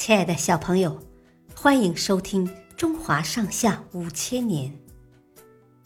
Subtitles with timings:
[0.00, 0.98] 亲爱的小朋友，
[1.54, 4.72] 欢迎收听《中华上下五千年》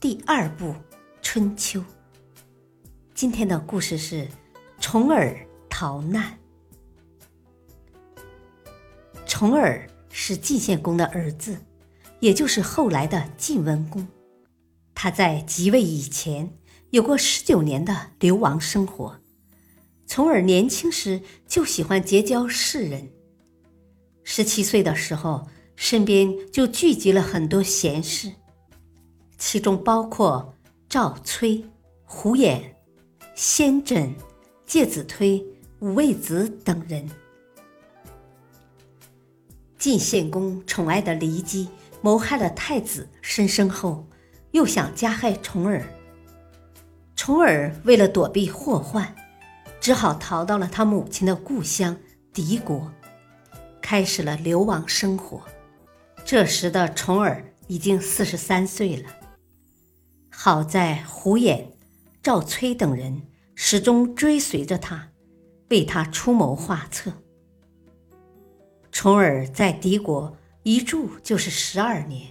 [0.00, 0.64] 第二部
[1.22, 1.78] 《春秋》。
[3.14, 4.26] 今天的故事是
[4.80, 5.38] 重耳
[5.68, 6.36] 逃难。
[9.26, 11.56] 重耳是晋献公的儿子，
[12.18, 14.04] 也就是后来的晋文公。
[14.92, 16.52] 他在即位以前
[16.90, 19.20] 有过十九年的流亡生活。
[20.04, 23.12] 重耳年轻时就喜欢结交士人。
[24.32, 25.44] 十七岁的时候，
[25.74, 28.30] 身边就聚集了很多贤士，
[29.36, 30.54] 其中包括
[30.88, 31.64] 赵崔、
[32.04, 32.62] 胡衍、
[33.34, 34.14] 先轸、
[34.64, 35.44] 介子推、
[35.80, 37.10] 五味子等人。
[39.76, 41.68] 晋献公宠爱的骊姬
[42.00, 44.06] 谋害了太子申生后，
[44.52, 45.84] 又想加害重耳。
[47.16, 49.12] 重耳为了躲避祸患。
[49.80, 51.96] 只好逃到了他母亲的故乡
[52.32, 52.92] 敌国，
[53.90, 55.42] 开始了流亡生活。
[56.24, 59.10] 这时的重耳已经四十三岁了。
[60.30, 61.64] 好在胡衍、
[62.22, 63.20] 赵崔等人
[63.56, 65.08] 始终追随着他，
[65.70, 67.12] 为他出谋划策。
[68.92, 72.30] 重耳在敌国一住就是十二年，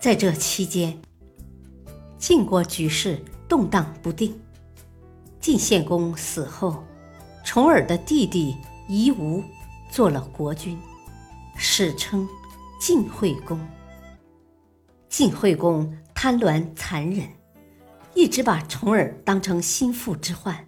[0.00, 0.98] 在这期间，
[2.16, 4.40] 晋国局势动荡不定。
[5.38, 6.82] 晋献公死后，
[7.44, 8.56] 重耳的弟弟
[8.88, 9.44] 夷吾
[9.90, 10.78] 做了国君，
[11.56, 12.28] 史称
[12.80, 13.58] 晋惠公。
[15.08, 17.28] 晋惠公贪婪残忍，
[18.14, 20.66] 一直把重耳当成心腹之患，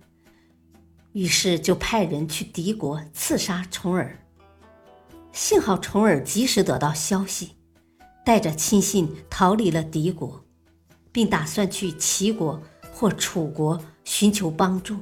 [1.13, 4.19] 于是就派人去敌国刺杀重耳。
[5.33, 7.57] 幸好重耳及时得到消息，
[8.25, 10.45] 带着亲信逃离了敌国，
[11.13, 13.81] 并打算去齐国或楚国。
[14.09, 14.97] 寻求帮助。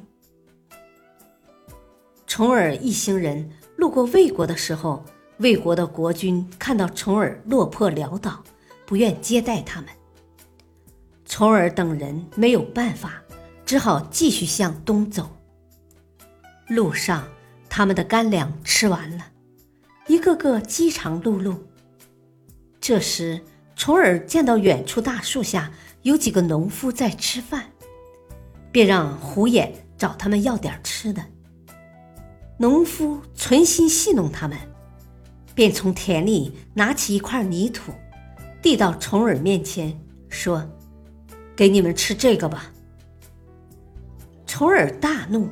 [2.26, 5.04] 重耳一行人路过魏国的时候，
[5.38, 8.42] 魏国的国君看到重耳落魄潦倒，
[8.86, 9.90] 不愿接待他们。
[11.24, 13.22] 重耳等人没有办法，
[13.64, 15.28] 只好继续向东走。
[16.68, 17.28] 路上，
[17.68, 19.26] 他们的干粮吃完了，
[20.06, 21.56] 一个个饥肠辘辘。
[22.80, 23.42] 这时，
[23.74, 25.70] 重耳见到远处大树下
[26.02, 27.66] 有几个农夫在吃饭。
[28.72, 31.24] 便让胡眼找他们要点吃的。
[32.58, 34.56] 农夫存心戏弄他们，
[35.54, 37.92] 便从田里拿起一块泥土，
[38.62, 40.66] 递到重耳面前，说
[41.54, 42.72] ：“给你们吃这个吧。”
[44.46, 45.48] 重耳大怒，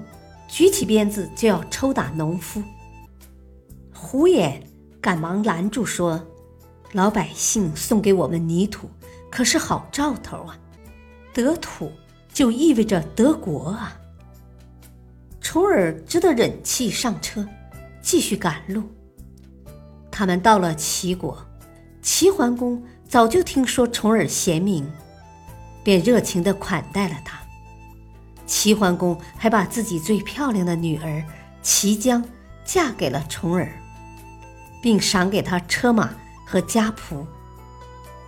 [0.48, 2.62] 举起鞭子就要抽打农夫。
[3.92, 4.62] 胡眼
[5.00, 6.24] 赶忙拦住，说
[6.92, 8.88] ：“老百姓送给我们泥土，
[9.30, 10.58] 可是好兆头啊，
[11.32, 11.90] 得土。”
[12.34, 13.96] 就意味着得国啊！
[15.54, 17.46] 重耳只得忍气上车，
[18.02, 18.82] 继续赶路。
[20.10, 21.46] 他们到了齐国，
[22.02, 24.84] 齐桓公早就听说重耳贤明，
[25.84, 27.38] 便热情地款待了他。
[28.46, 31.22] 齐桓公还把自己最漂亮的女儿
[31.62, 32.24] 齐姜
[32.64, 33.80] 嫁给了重耳，
[34.82, 36.12] 并赏给他车马
[36.44, 37.24] 和家仆，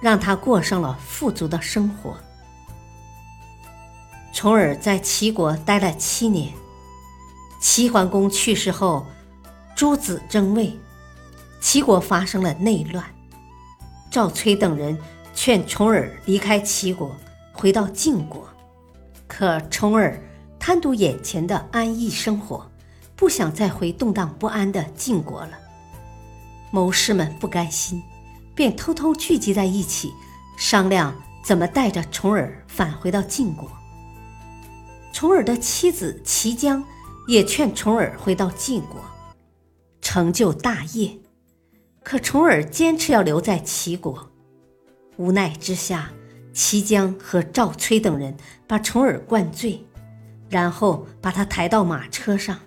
[0.00, 2.16] 让他过上了富足的生活。
[4.32, 6.52] 重耳在齐国待了七年，
[7.60, 9.06] 齐桓公去世后，
[9.74, 10.78] 诸子争位，
[11.60, 13.04] 齐国发生了内乱。
[14.10, 14.96] 赵崔等人
[15.34, 17.14] 劝重耳离开齐国，
[17.52, 18.48] 回到晋国，
[19.26, 20.18] 可重耳
[20.58, 22.70] 贪图眼前的安逸生活，
[23.14, 25.58] 不想再回动荡不安的晋国了。
[26.70, 28.02] 谋士们不甘心，
[28.54, 30.12] 便偷偷聚集在一起，
[30.56, 33.70] 商量怎么带着重耳返回到晋国。
[35.12, 36.82] 重耳的妻子齐姜
[37.26, 39.04] 也劝重耳回到晋国，
[40.00, 41.18] 成就大业。
[42.02, 44.30] 可重耳坚持要留在齐国，
[45.16, 46.12] 无奈之下，
[46.52, 48.36] 齐姜和赵崔等人
[48.68, 49.84] 把重耳灌醉，
[50.48, 52.60] 然后把他抬到马车上，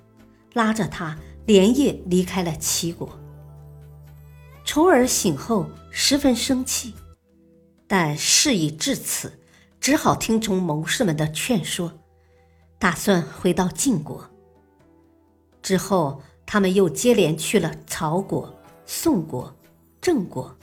[0.54, 3.18] 拉着他连夜离开了齐国。
[4.66, 6.94] 重耳醒后十分生气，
[7.88, 9.40] 但事已至此，
[9.80, 11.94] 只好听从谋士们的劝说。
[12.78, 14.30] 打算回到晋国。
[15.70, 18.52] 之后，他们又接连去了曹国、
[18.88, 19.56] 宋国、
[20.02, 20.58] 郑国，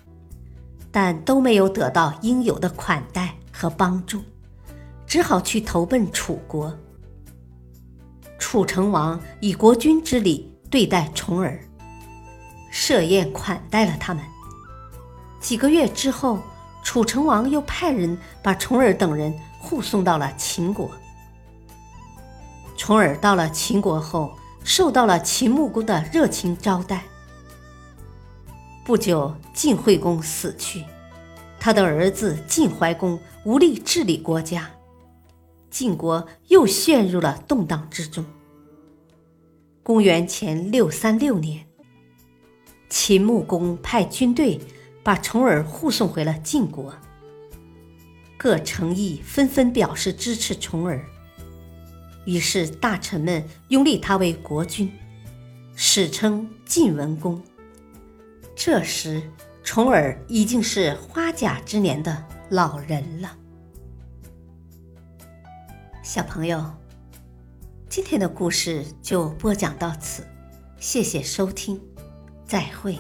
[0.91, 4.21] 但都没有得到应有的款待和帮助，
[5.07, 6.77] 只好去投奔楚国。
[8.37, 11.57] 楚成王以国君之礼对待重耳，
[12.73, 14.25] 设宴款待了他们。
[15.39, 16.41] 几个月之后，
[16.83, 20.91] 楚成王又派人把重耳等人护送到了秦国。
[22.77, 27.05] 重耳到了秦国后，受到了秦穆公的热情招待。
[28.85, 30.85] 不久，晋惠公死去，
[31.61, 34.69] 他的儿子晋怀公无力治理国家，
[35.71, 38.25] 晋国又陷入了动荡之中。
[39.85, 41.65] 公元前六三六年，
[42.91, 44.61] 秦穆公派军队
[45.05, 46.93] 把重耳护送回了晋国。
[48.37, 51.05] 各城邑纷纷表示支持重耳，
[52.27, 54.93] 于是大臣们拥立他为国君，
[55.75, 57.43] 史称晋文公。
[58.55, 59.23] 这时，
[59.65, 63.35] 重耳已经是花甲之年的老人了。
[66.03, 66.63] 小朋友。
[67.89, 70.27] 今天的故事就播讲到此，
[70.79, 71.81] 谢谢收听，
[72.45, 72.99] 再会。